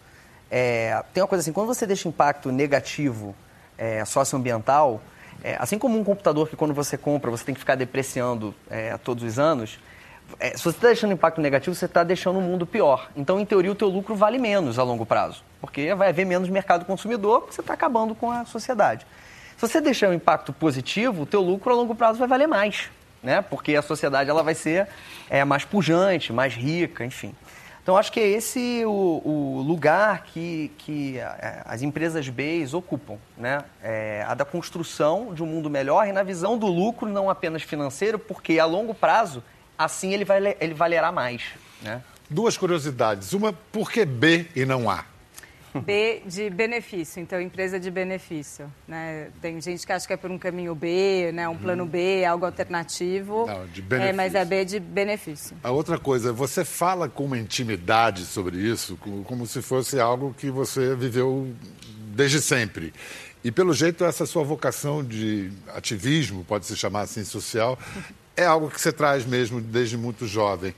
[0.50, 3.36] É, tem uma coisa assim, quando você deixa impacto negativo
[3.78, 5.02] é, socioambiental,
[5.44, 8.98] é, assim como um computador que quando você compra você tem que ficar depreciando é,
[9.00, 9.82] todos os anos,
[10.40, 13.10] é, se você está deixando impacto negativo, você está deixando o mundo pior.
[13.16, 16.50] Então, em teoria, o teu lucro vale menos a longo prazo, porque vai haver menos
[16.50, 19.06] mercado consumidor, porque você está acabando com a sociedade.
[19.58, 22.90] Se você deixar um impacto positivo, o teu lucro a longo prazo vai valer mais,
[23.22, 23.42] né?
[23.42, 24.88] Porque a sociedade ela vai ser
[25.30, 27.36] é, mais pujante, mais rica, enfim.
[27.84, 33.18] Então, acho que é esse o, o lugar que, que é, as empresas Bs ocupam,
[33.38, 33.64] né?
[33.82, 37.64] É, a da construção de um mundo melhor e na visão do lucro, não apenas
[37.64, 39.44] financeiro, porque a longo prazo
[39.80, 41.42] assim ele, vai, ele valerá mais.
[41.82, 42.04] Né?
[42.30, 43.32] Duas curiosidades.
[43.32, 45.06] Uma, por que B e não A?
[45.86, 48.72] B de benefício, então empresa de benefício.
[48.88, 49.30] Né?
[49.42, 51.48] Tem gente que acha que é por um caminho B, né?
[51.48, 51.90] um plano uhum.
[51.90, 53.46] B, algo alternativo.
[53.46, 54.10] Não, de benefício.
[54.10, 55.56] É, mas é B de benefício.
[55.64, 60.50] A outra coisa, você fala com uma intimidade sobre isso, como se fosse algo que
[60.50, 61.54] você viveu
[62.16, 62.94] desde sempre.
[63.44, 67.80] E pelo jeito, essa sua vocação de ativismo, pode se chamar assim, social,
[68.40, 70.74] é algo que você traz mesmo desde muito jovem.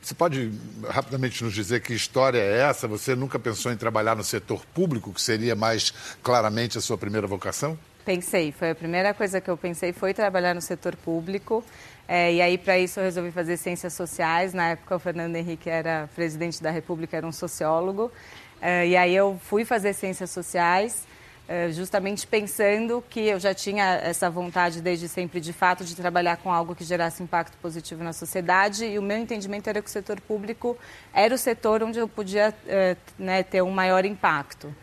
[0.00, 0.52] Você pode
[0.88, 2.88] rapidamente nos dizer que história é essa?
[2.88, 7.26] Você nunca pensou em trabalhar no setor público, que seria mais claramente a sua primeira
[7.26, 7.78] vocação?
[8.04, 11.64] Pensei, foi a primeira coisa que eu pensei foi trabalhar no setor público.
[12.06, 14.52] É, e aí, para isso, eu resolvi fazer ciências sociais.
[14.52, 18.12] Na época, o Fernando Henrique era presidente da República, era um sociólogo.
[18.60, 21.06] É, e aí, eu fui fazer ciências sociais.
[21.46, 26.38] Eh, justamente pensando que eu já tinha essa vontade desde sempre, de fato, de trabalhar
[26.38, 28.86] com algo que gerasse impacto positivo na sociedade.
[28.86, 30.76] E o meu entendimento era que o setor público
[31.12, 34.74] era o setor onde eu podia eh, né, ter um maior impacto.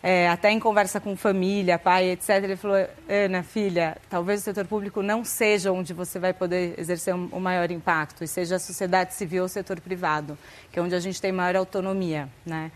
[0.00, 2.76] É, até em conversa com família, pai, etc., ele falou:
[3.08, 7.30] Ana, filha, talvez o setor público não seja onde você vai poder exercer o um,
[7.34, 10.38] um maior impacto, e seja a sociedade civil ou o setor privado,
[10.70, 12.28] que é onde a gente tem maior autonomia.
[12.46, 12.70] Né?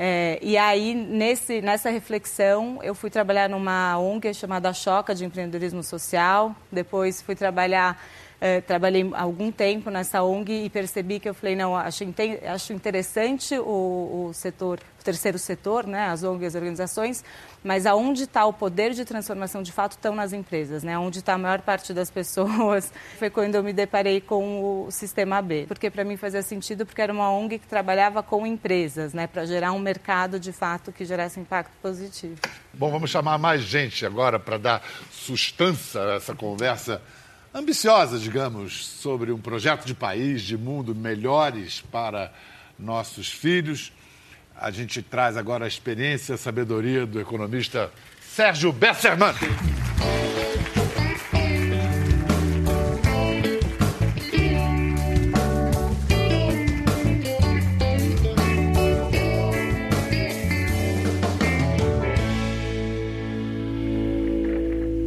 [0.00, 5.82] É, e aí, nesse, nessa reflexão, eu fui trabalhar numa ONG chamada Choca de Empreendedorismo
[5.82, 6.54] Social.
[6.70, 8.00] Depois fui trabalhar,
[8.40, 12.04] é, trabalhei algum tempo nessa ONG e percebi que eu falei, não, acho,
[12.46, 14.78] acho interessante o, o setor
[15.08, 17.24] terceiro setor, né, as ONGs, as organizações,
[17.64, 21.32] mas aonde está o poder de transformação de fato estão nas empresas, né, onde está
[21.32, 22.92] a maior parte das pessoas.
[23.18, 27.00] Foi quando eu me deparei com o Sistema B, porque para mim fazia sentido, porque
[27.00, 31.06] era uma ONG que trabalhava com empresas, né, para gerar um mercado de fato que
[31.06, 32.36] gerasse impacto positivo.
[32.74, 37.00] Bom, vamos chamar mais gente agora para dar sustância a essa conversa
[37.54, 42.30] ambiciosa, digamos, sobre um projeto de país, de mundo melhores para
[42.78, 43.90] nossos filhos.
[44.60, 49.32] A gente traz agora a experiência e a sabedoria do economista Sérgio Besserman.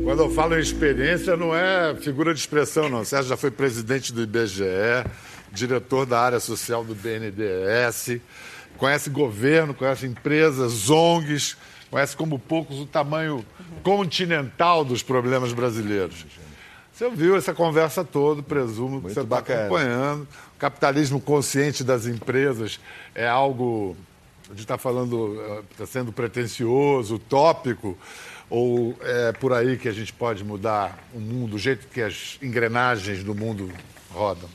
[0.05, 3.01] Quando eu falo em experiência, não é figura de expressão, não.
[3.01, 4.63] O Sérgio já foi presidente do IBGE,
[5.51, 8.21] diretor da área social do BNDES
[8.81, 11.55] conhece governo, conhece empresas, ONGs,
[11.91, 13.45] conhece como poucos o tamanho
[13.83, 16.25] continental dos problemas brasileiros.
[16.91, 20.23] Você ouviu essa conversa toda, presumo que Muito você está acompanhando.
[20.23, 22.79] O capitalismo consciente das empresas
[23.13, 23.95] é algo.
[24.45, 27.95] A gente está falando, está sendo pretencioso, utópico,
[28.49, 32.39] ou é por aí que a gente pode mudar o mundo, o jeito que as
[32.41, 33.71] engrenagens do mundo
[34.09, 34.49] rodam?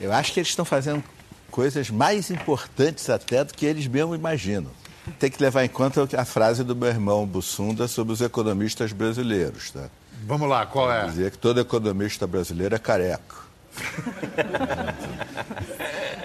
[0.00, 1.02] Eu acho que eles estão fazendo
[1.50, 4.70] coisas mais importantes até do que eles mesmos imaginam.
[5.18, 9.70] Tem que levar em conta a frase do meu irmão Bussunda sobre os economistas brasileiros.
[9.70, 9.88] Tá?
[10.26, 11.06] Vamos lá, qual é?
[11.06, 13.48] Dizia que todo economista brasileiro é careca.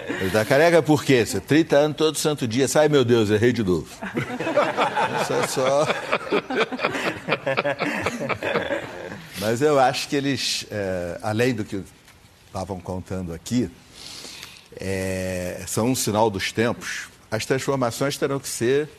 [0.07, 1.25] Ele está careca por quê?
[1.25, 2.67] Você 30 anos todo santo dia.
[2.67, 3.87] Sai, meu Deus, errei de novo.
[5.21, 5.87] Isso é só.
[9.39, 11.83] Mas eu acho que eles, é, além do que
[12.47, 13.69] estavam contando aqui,
[14.79, 17.07] é, são um sinal dos tempos.
[17.31, 18.89] As transformações terão que ser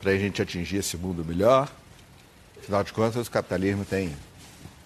[0.00, 1.70] para a gente atingir esse mundo melhor.
[2.58, 4.14] Afinal de contas, o capitalismo tem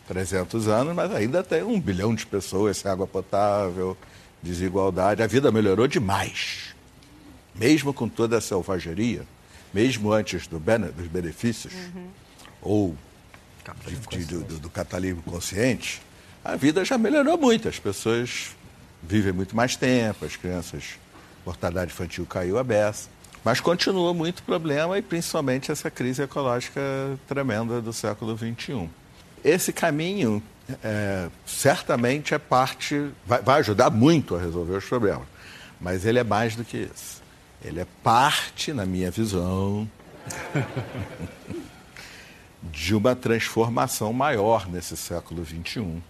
[0.07, 3.97] 300 anos, mas ainda tem um bilhão de pessoas sem água potável,
[4.43, 5.23] desigualdade.
[5.23, 6.75] A vida melhorou demais.
[7.55, 9.23] Mesmo com toda a selvageria,
[9.75, 11.73] mesmo antes do bene- dos benefícios,
[12.63, 12.97] ou
[13.91, 16.01] de- de- do- do capitalismo consciente,
[16.45, 17.69] a vida já melhorou muito.
[17.69, 18.51] As pessoas
[19.03, 20.99] vivem muito mais tempo, as crianças,
[21.45, 23.09] mortalidade infantil caiu a beça.
[23.45, 26.81] Mas continua muito problema e principalmente essa crise ecológica
[27.27, 28.89] tremenda do século XXI.
[29.45, 30.43] Esse caminho
[30.83, 35.27] é, certamente é parte, vai, vai ajudar muito a resolver os problemas,
[35.81, 37.23] mas ele é mais do que isso.
[37.65, 39.89] Ele é parte, na minha visão,
[42.63, 46.03] de uma transformação maior nesse século XXI.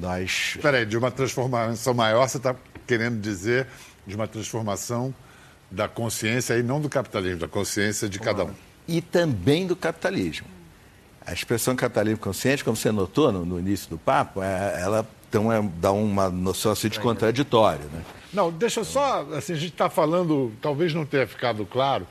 [0.00, 2.54] Nós Espera aí, de uma transformação maior, você está
[2.86, 3.66] querendo dizer
[4.06, 5.14] de uma transformação
[5.70, 8.50] da consciência e não do capitalismo, da consciência de cada um.
[8.86, 10.46] e também do capitalismo.
[11.24, 15.50] A expressão capitalismo consciente, como você notou no, no início do papo, é- ela então,
[15.50, 17.84] é, dá uma noção assim, de contraditório.
[17.90, 18.02] Né?
[18.34, 22.06] Não, deixa só, assim, a gente está falando, talvez não tenha ficado claro,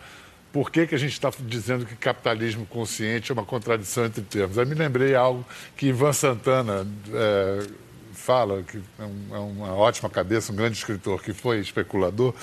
[0.52, 4.58] por que, que a gente está dizendo que capitalismo consciente é uma contradição entre termos.
[4.58, 5.46] Eu me lembrei algo
[5.78, 7.68] que Ivan Santana é,
[8.14, 9.04] fala, que é,
[9.36, 12.34] é uma ótima cabeça, um grande escritor que foi especulador,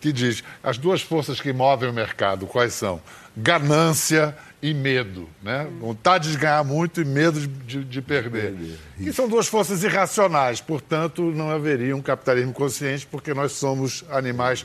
[0.00, 3.02] que diz, as duas forças que movem o mercado, quais são?
[3.36, 5.66] Ganância e medo, né?
[5.78, 8.54] Vontade de ganhar muito e medo de, de- de perder.
[8.96, 14.64] Que são duas forças irracionais, portanto, não haveria um capitalismo consciente, porque nós somos animais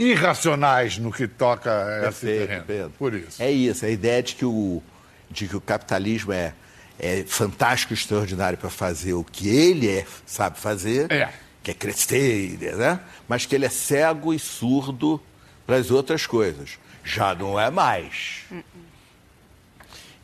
[0.00, 2.64] irracionais no que toca a esse Perfeito, terreno.
[2.66, 2.90] Pedro.
[2.98, 3.42] Por isso.
[3.42, 4.82] É isso, a ideia de que o,
[5.30, 6.54] de que o capitalismo é,
[6.98, 11.30] é fantástico e extraordinário para fazer o que ele é, sabe fazer, É.
[11.62, 13.00] que é crescer, né?
[13.28, 15.20] mas que ele é cego e surdo
[15.66, 16.78] para as outras coisas.
[17.04, 18.42] Já não é mais.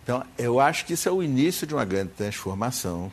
[0.03, 3.11] Então, eu acho que isso é o início de uma grande transformação,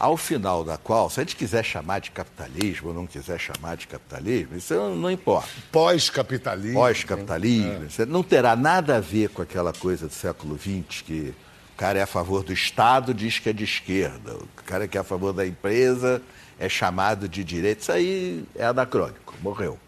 [0.00, 3.76] ao final da qual, se a gente quiser chamar de capitalismo ou não quiser chamar
[3.76, 6.80] de capitalismo, isso não, importa Pós-capitalismo.
[6.80, 11.34] pós-capitalismo, isso não terá nada a ver com aquela coisa do século XX que
[11.74, 14.96] o cara é a favor do Estado, diz que é de esquerda, o cara que
[14.96, 16.22] é a favor da empresa
[16.58, 17.82] é chamado de direita.
[17.82, 19.78] Isso aí é anacrônico, morreu.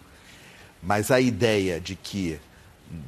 [0.83, 2.39] Mas a ideia de que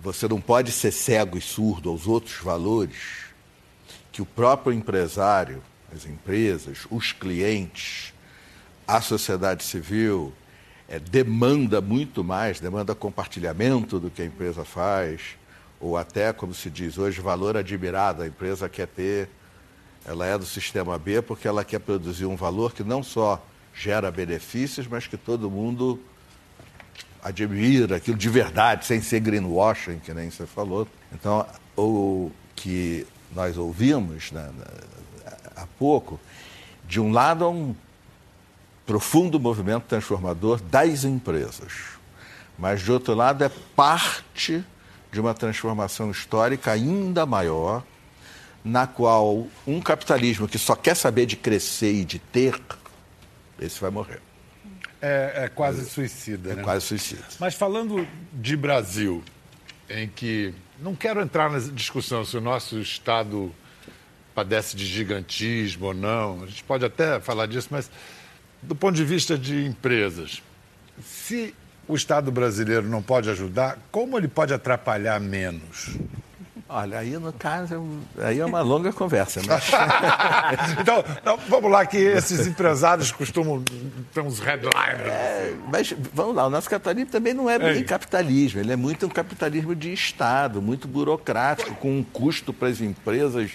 [0.02, 3.24] você não pode ser cego e surdo aos outros valores,
[4.10, 5.62] que o próprio empresário,
[5.94, 8.12] as empresas, os clientes,
[8.86, 10.32] a sociedade civil
[10.88, 15.20] eh, demanda muito mais, demanda compartilhamento do que a empresa faz,
[15.80, 18.22] ou até, como se diz hoje, valor admirado.
[18.22, 19.28] A empresa quer ter,
[20.04, 24.10] ela é do sistema B porque ela quer produzir um valor que não só gera
[24.10, 26.00] benefícios, mas que todo mundo
[27.22, 30.86] admira aquilo de verdade, sem ser greenwashing, que nem você falou.
[31.12, 34.50] Então, o que nós ouvimos né,
[35.56, 36.20] há pouco,
[36.86, 37.74] de um lado, há um
[38.86, 41.72] profundo movimento transformador das empresas,
[42.58, 44.64] mas, de outro lado, é parte
[45.10, 47.82] de uma transformação histórica ainda maior,
[48.64, 52.60] na qual um capitalismo que só quer saber de crescer e de ter,
[53.60, 54.20] esse vai morrer.
[55.00, 56.62] É, é quase suicida, É né?
[56.62, 57.22] quase suicida.
[57.38, 59.22] Mas falando de Brasil,
[59.88, 63.54] em que não quero entrar na discussão se o nosso Estado
[64.34, 67.90] padece de gigantismo ou não, a gente pode até falar disso, mas
[68.60, 70.42] do ponto de vista de empresas,
[71.02, 71.54] se
[71.86, 75.96] o Estado brasileiro não pode ajudar, como ele pode atrapalhar menos?
[76.66, 77.86] Olha, aí no caso,
[78.18, 79.68] é aí é uma longa conversa, mas
[80.80, 83.62] então, então, vamos lá, que esses empresários costumam
[84.12, 85.06] ter uns headliners.
[85.06, 87.84] É, mas vamos lá, o nosso capitalismo também não é bem Ei.
[87.84, 92.80] capitalismo, ele é muito um capitalismo de Estado, muito burocrático, com um custo para as
[92.80, 93.52] empresas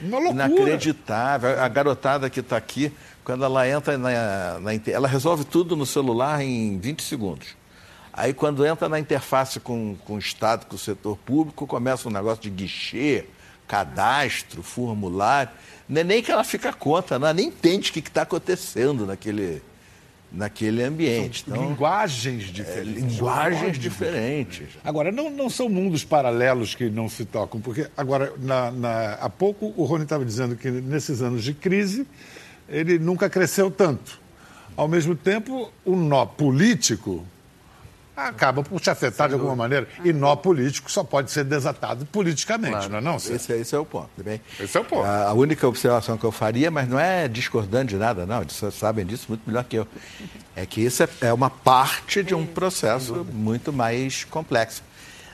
[0.00, 0.46] Uma loucura.
[0.46, 1.60] inacreditável.
[1.60, 2.92] A garotada que está aqui,
[3.24, 7.56] quando ela entra na, na, ela resolve tudo no celular em 20 segundos.
[8.12, 12.12] Aí quando entra na interface com, com o Estado, com o setor público, começa um
[12.12, 13.26] negócio de guichê,
[13.66, 15.52] cadastro, formulário.
[15.88, 19.62] Não é nem que ela fica conta, ela nem entende o que está acontecendo naquele,
[20.30, 21.44] naquele ambiente.
[21.44, 22.96] São então, linguagens diferentes.
[22.96, 24.68] É, linguagens diferentes.
[24.84, 29.30] Agora, não, não são mundos paralelos que não se tocam, porque agora, na, na, há
[29.30, 32.06] pouco, o Rony estava dizendo que nesses anos de crise,
[32.68, 34.20] ele nunca cresceu tanto.
[34.76, 37.26] Ao mesmo tempo, o nó político
[38.26, 39.86] acaba por te afetar de alguma maneira.
[40.04, 42.90] E nó político só pode ser desatado politicamente, claro.
[42.90, 43.16] não é não?
[43.16, 44.10] Esse, esse, é o ponto.
[44.16, 45.04] Bem, esse é o ponto.
[45.04, 48.74] A, a, única observação que eu faria, mas não é discordante de nada, não, vocês
[48.74, 49.86] sabem disso muito melhor que eu,
[50.56, 54.82] é que isso é, é uma parte de um processo muito mais complexo.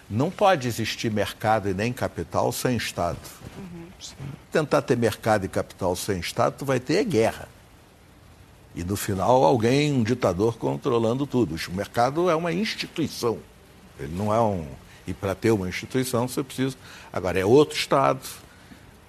[0.09, 3.19] Não pode existir mercado e nem capital sem Estado.
[3.57, 3.87] Uhum.
[4.53, 7.49] Tentar ter mercado e capital sem Estado, tu vai ter guerra.
[8.75, 11.55] E no final, alguém, um ditador controlando tudo.
[11.55, 13.39] O mercado é uma instituição.
[13.99, 14.67] Ele não é um.
[15.07, 16.77] E para ter uma instituição, você precisa.
[17.13, 18.21] Agora, é outro Estado,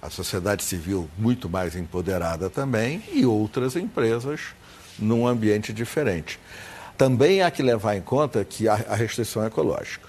[0.00, 4.40] a sociedade civil muito mais empoderada também e outras empresas
[4.98, 6.38] num ambiente diferente.
[6.96, 10.08] Também há que levar em conta que a, restrição é ecológica.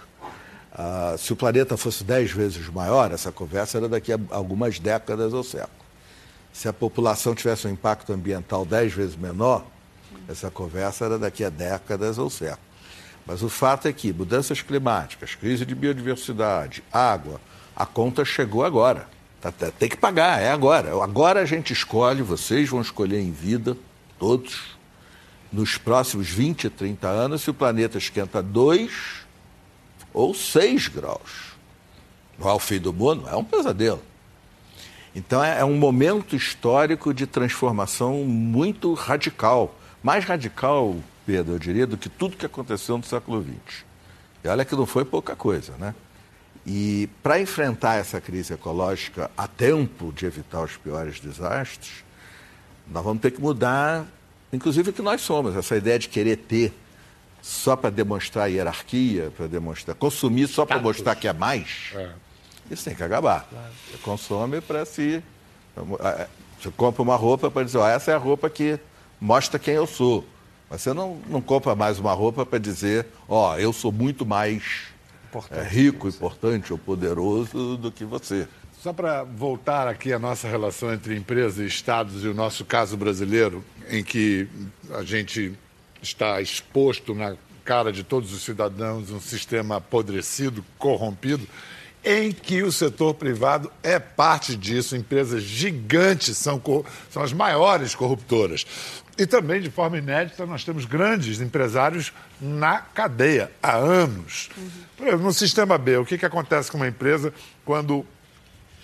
[0.71, 5.33] Ah, se o planeta fosse dez vezes maior, essa conversa era daqui a algumas décadas
[5.33, 5.86] ou séculos
[6.57, 9.63] se a população tivesse um impacto ambiental dez vezes menor,
[10.27, 12.65] essa conversa era daqui a décadas ou séculos.
[13.27, 17.39] Mas o fato é que mudanças climáticas, crise de biodiversidade, água,
[17.75, 19.07] a conta chegou agora.
[19.39, 20.91] Tá, tá, tem que pagar, é agora.
[21.03, 23.77] Agora a gente escolhe, vocês vão escolher em vida,
[24.17, 24.75] todos,
[25.53, 28.91] nos próximos 20, 30 anos, se o planeta esquenta 2
[30.11, 31.53] ou 6 graus.
[32.39, 34.01] Não é o fim do mundo, é um pesadelo.
[35.17, 39.75] Então é, é um momento histórico de transformação muito radical.
[40.03, 43.83] Mais radical, Pedro, eu diria, do que tudo que aconteceu no século XX.
[44.43, 45.95] E olha que não foi pouca coisa, né?
[46.63, 52.03] E para enfrentar essa crise ecológica a tempo de evitar os piores desastres,
[52.87, 54.05] nós vamos ter que mudar,
[54.53, 55.55] inclusive, o que nós somos.
[55.55, 56.71] Essa ideia de querer ter
[57.41, 59.95] só para demonstrar hierarquia, para demonstrar.
[59.95, 61.89] consumir só para mostrar que é mais.
[61.95, 62.26] É.
[62.69, 63.47] Isso tem que acabar.
[63.49, 63.73] Claro.
[63.89, 65.23] Você consome para se.
[66.59, 68.79] Você compra uma roupa para dizer, ó, essa é a roupa que
[69.19, 70.25] mostra quem eu sou.
[70.69, 74.87] Mas você não, não compra mais uma roupa para dizer, ó, eu sou muito mais
[75.51, 78.47] é, rico, importante ou poderoso do que você.
[78.81, 82.97] Só para voltar aqui à nossa relação entre empresas e estados e o nosso caso
[82.97, 84.47] brasileiro, em que
[84.91, 85.53] a gente
[86.01, 91.47] está exposto na cara de todos os cidadãos um sistema apodrecido, corrompido
[92.03, 94.95] em que o setor privado é parte disso.
[94.95, 96.61] Empresas gigantes são,
[97.09, 98.65] são as maiores corruptoras.
[99.17, 104.49] E também, de forma inédita, nós temos grandes empresários na cadeia há anos.
[104.95, 107.33] Por exemplo, no sistema B, o que, que acontece com uma empresa
[107.65, 108.05] quando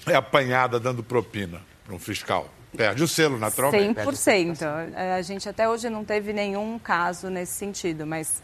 [0.07, 2.51] é apanhada dando propina para um fiscal?
[2.75, 3.99] Perde o selo, naturalmente.
[3.99, 4.95] 100%.
[4.95, 8.41] A gente até hoje não teve nenhum caso nesse sentido, mas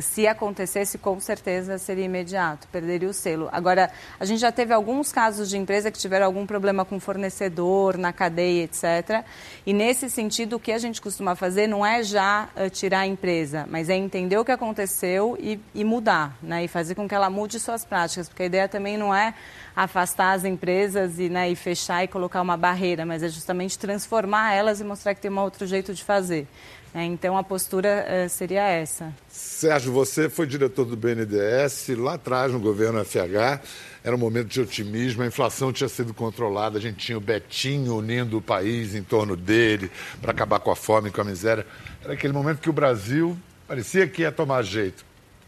[0.00, 3.48] se acontecesse, com certeza seria imediato, perderia o selo.
[3.52, 7.98] Agora, a gente já teve alguns casos de empresa que tiveram algum problema com fornecedor,
[7.98, 9.24] na cadeia, etc.
[9.66, 13.06] E nesse sentido, o que a gente costuma fazer não é já uh, tirar a
[13.06, 16.64] empresa, mas é entender o que aconteceu e, e mudar, né?
[16.64, 19.34] E fazer com que ela mude suas práticas, porque a ideia também não é
[19.74, 24.52] afastar as empresas e, né, e fechar e colocar uma barreira, mas é justamente transformar
[24.52, 26.46] elas e mostrar que tem um outro jeito de fazer.
[26.94, 29.14] É, então a postura uh, seria essa.
[29.28, 33.60] Sérgio, você foi diretor do BNDES lá atrás no governo FH.
[34.04, 37.96] Era um momento de otimismo, a inflação tinha sido controlada, a gente tinha o Betinho
[37.96, 41.66] unindo o país em torno dele para acabar com a fome e com a miséria.
[42.02, 45.04] Era aquele momento que o Brasil parecia que ia tomar jeito.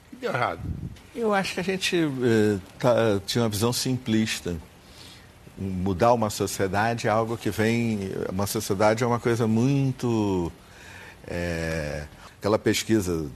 [0.06, 0.60] O que deu errado?
[1.14, 4.56] Eu acho que a gente eh, tá, tinha uma visão simplista
[5.56, 8.10] mudar uma sociedade é algo que vem.
[8.28, 10.50] Uma sociedade é uma coisa muito
[11.26, 12.06] é,
[12.38, 13.26] aquela pesquisa,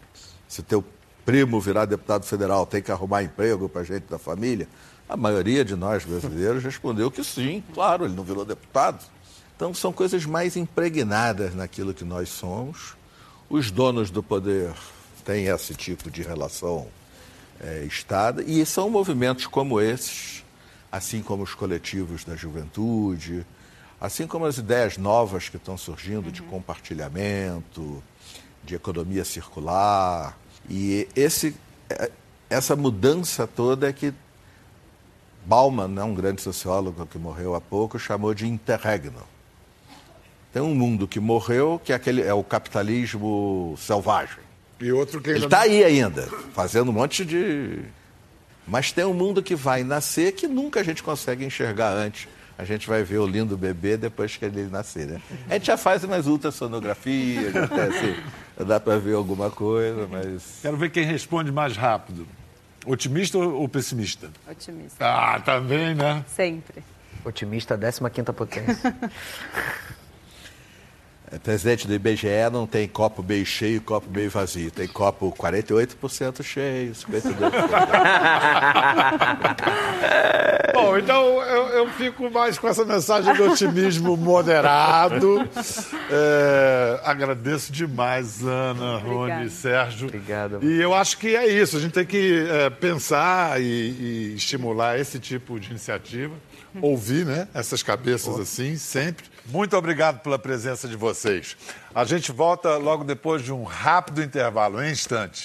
[0.46, 0.85] se teu
[1.24, 4.68] primo virar deputado federal, tem que arrumar emprego para gente da família?
[5.09, 9.05] A maioria de nós brasileiros respondeu que sim, claro, ele não virou deputado.
[9.57, 12.95] Então são coisas mais impregnadas naquilo que nós somos.
[13.51, 14.72] Os donos do poder
[15.24, 16.86] têm esse tipo de relação
[17.61, 20.45] é, estada, e são movimentos como esses,
[20.93, 23.45] assim como os coletivos da juventude,
[24.01, 26.32] Assim como as ideias novas que estão surgindo uhum.
[26.32, 28.03] de compartilhamento,
[28.62, 30.38] de economia circular.
[30.68, 31.57] E esse,
[31.90, 32.11] é,
[32.49, 34.14] essa mudança toda é que
[35.44, 39.22] Bauman, né, um grande sociólogo que morreu há pouco, chamou de interregno.
[40.53, 44.38] Tem um mundo que morreu, que é, aquele, é o capitalismo selvagem.
[44.80, 47.80] E outro que Ele está aí ainda, fazendo um monte de.
[48.66, 52.28] Mas tem um mundo que vai nascer que nunca a gente consegue enxergar antes.
[52.59, 55.22] A gente vai ver o lindo bebê depois que ele nascer, né?
[55.48, 58.16] A gente já faz umas ultrassonografias, até assim,
[58.66, 60.59] dá para ver alguma coisa, mas.
[60.61, 62.26] Quero ver quem responde mais rápido.
[62.84, 64.28] Otimista ou pessimista?
[64.50, 65.04] Otimista.
[65.04, 66.24] Ah, também, né?
[66.26, 66.82] Sempre.
[67.24, 68.00] Otimista, 15
[68.32, 68.94] potência.
[71.31, 74.70] É, presidente do IBGE não tem copo meio cheio e copo meio vazio.
[74.70, 77.35] Tem copo 48% cheio, 52%.
[80.72, 85.49] Bom, então eu, eu, fico mais com essa mensagem do otimismo moderado.
[86.11, 90.09] É, agradeço demais, Ana, Rony, Sérgio.
[90.09, 90.61] Obrigado.
[90.62, 91.76] E eu acho que é isso.
[91.76, 96.35] A gente tem que é, pensar e, e, estimular esse tipo de iniciativa.
[96.81, 99.27] Ouvir né, essas cabeças assim, sempre.
[99.47, 101.57] Muito obrigado pela presença de vocês.
[101.95, 105.45] A gente volta logo depois de um rápido intervalo, em instantes.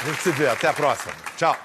[0.00, 0.48] A gente se vê.
[0.48, 1.12] Até a próxima.
[1.36, 1.56] Tchau.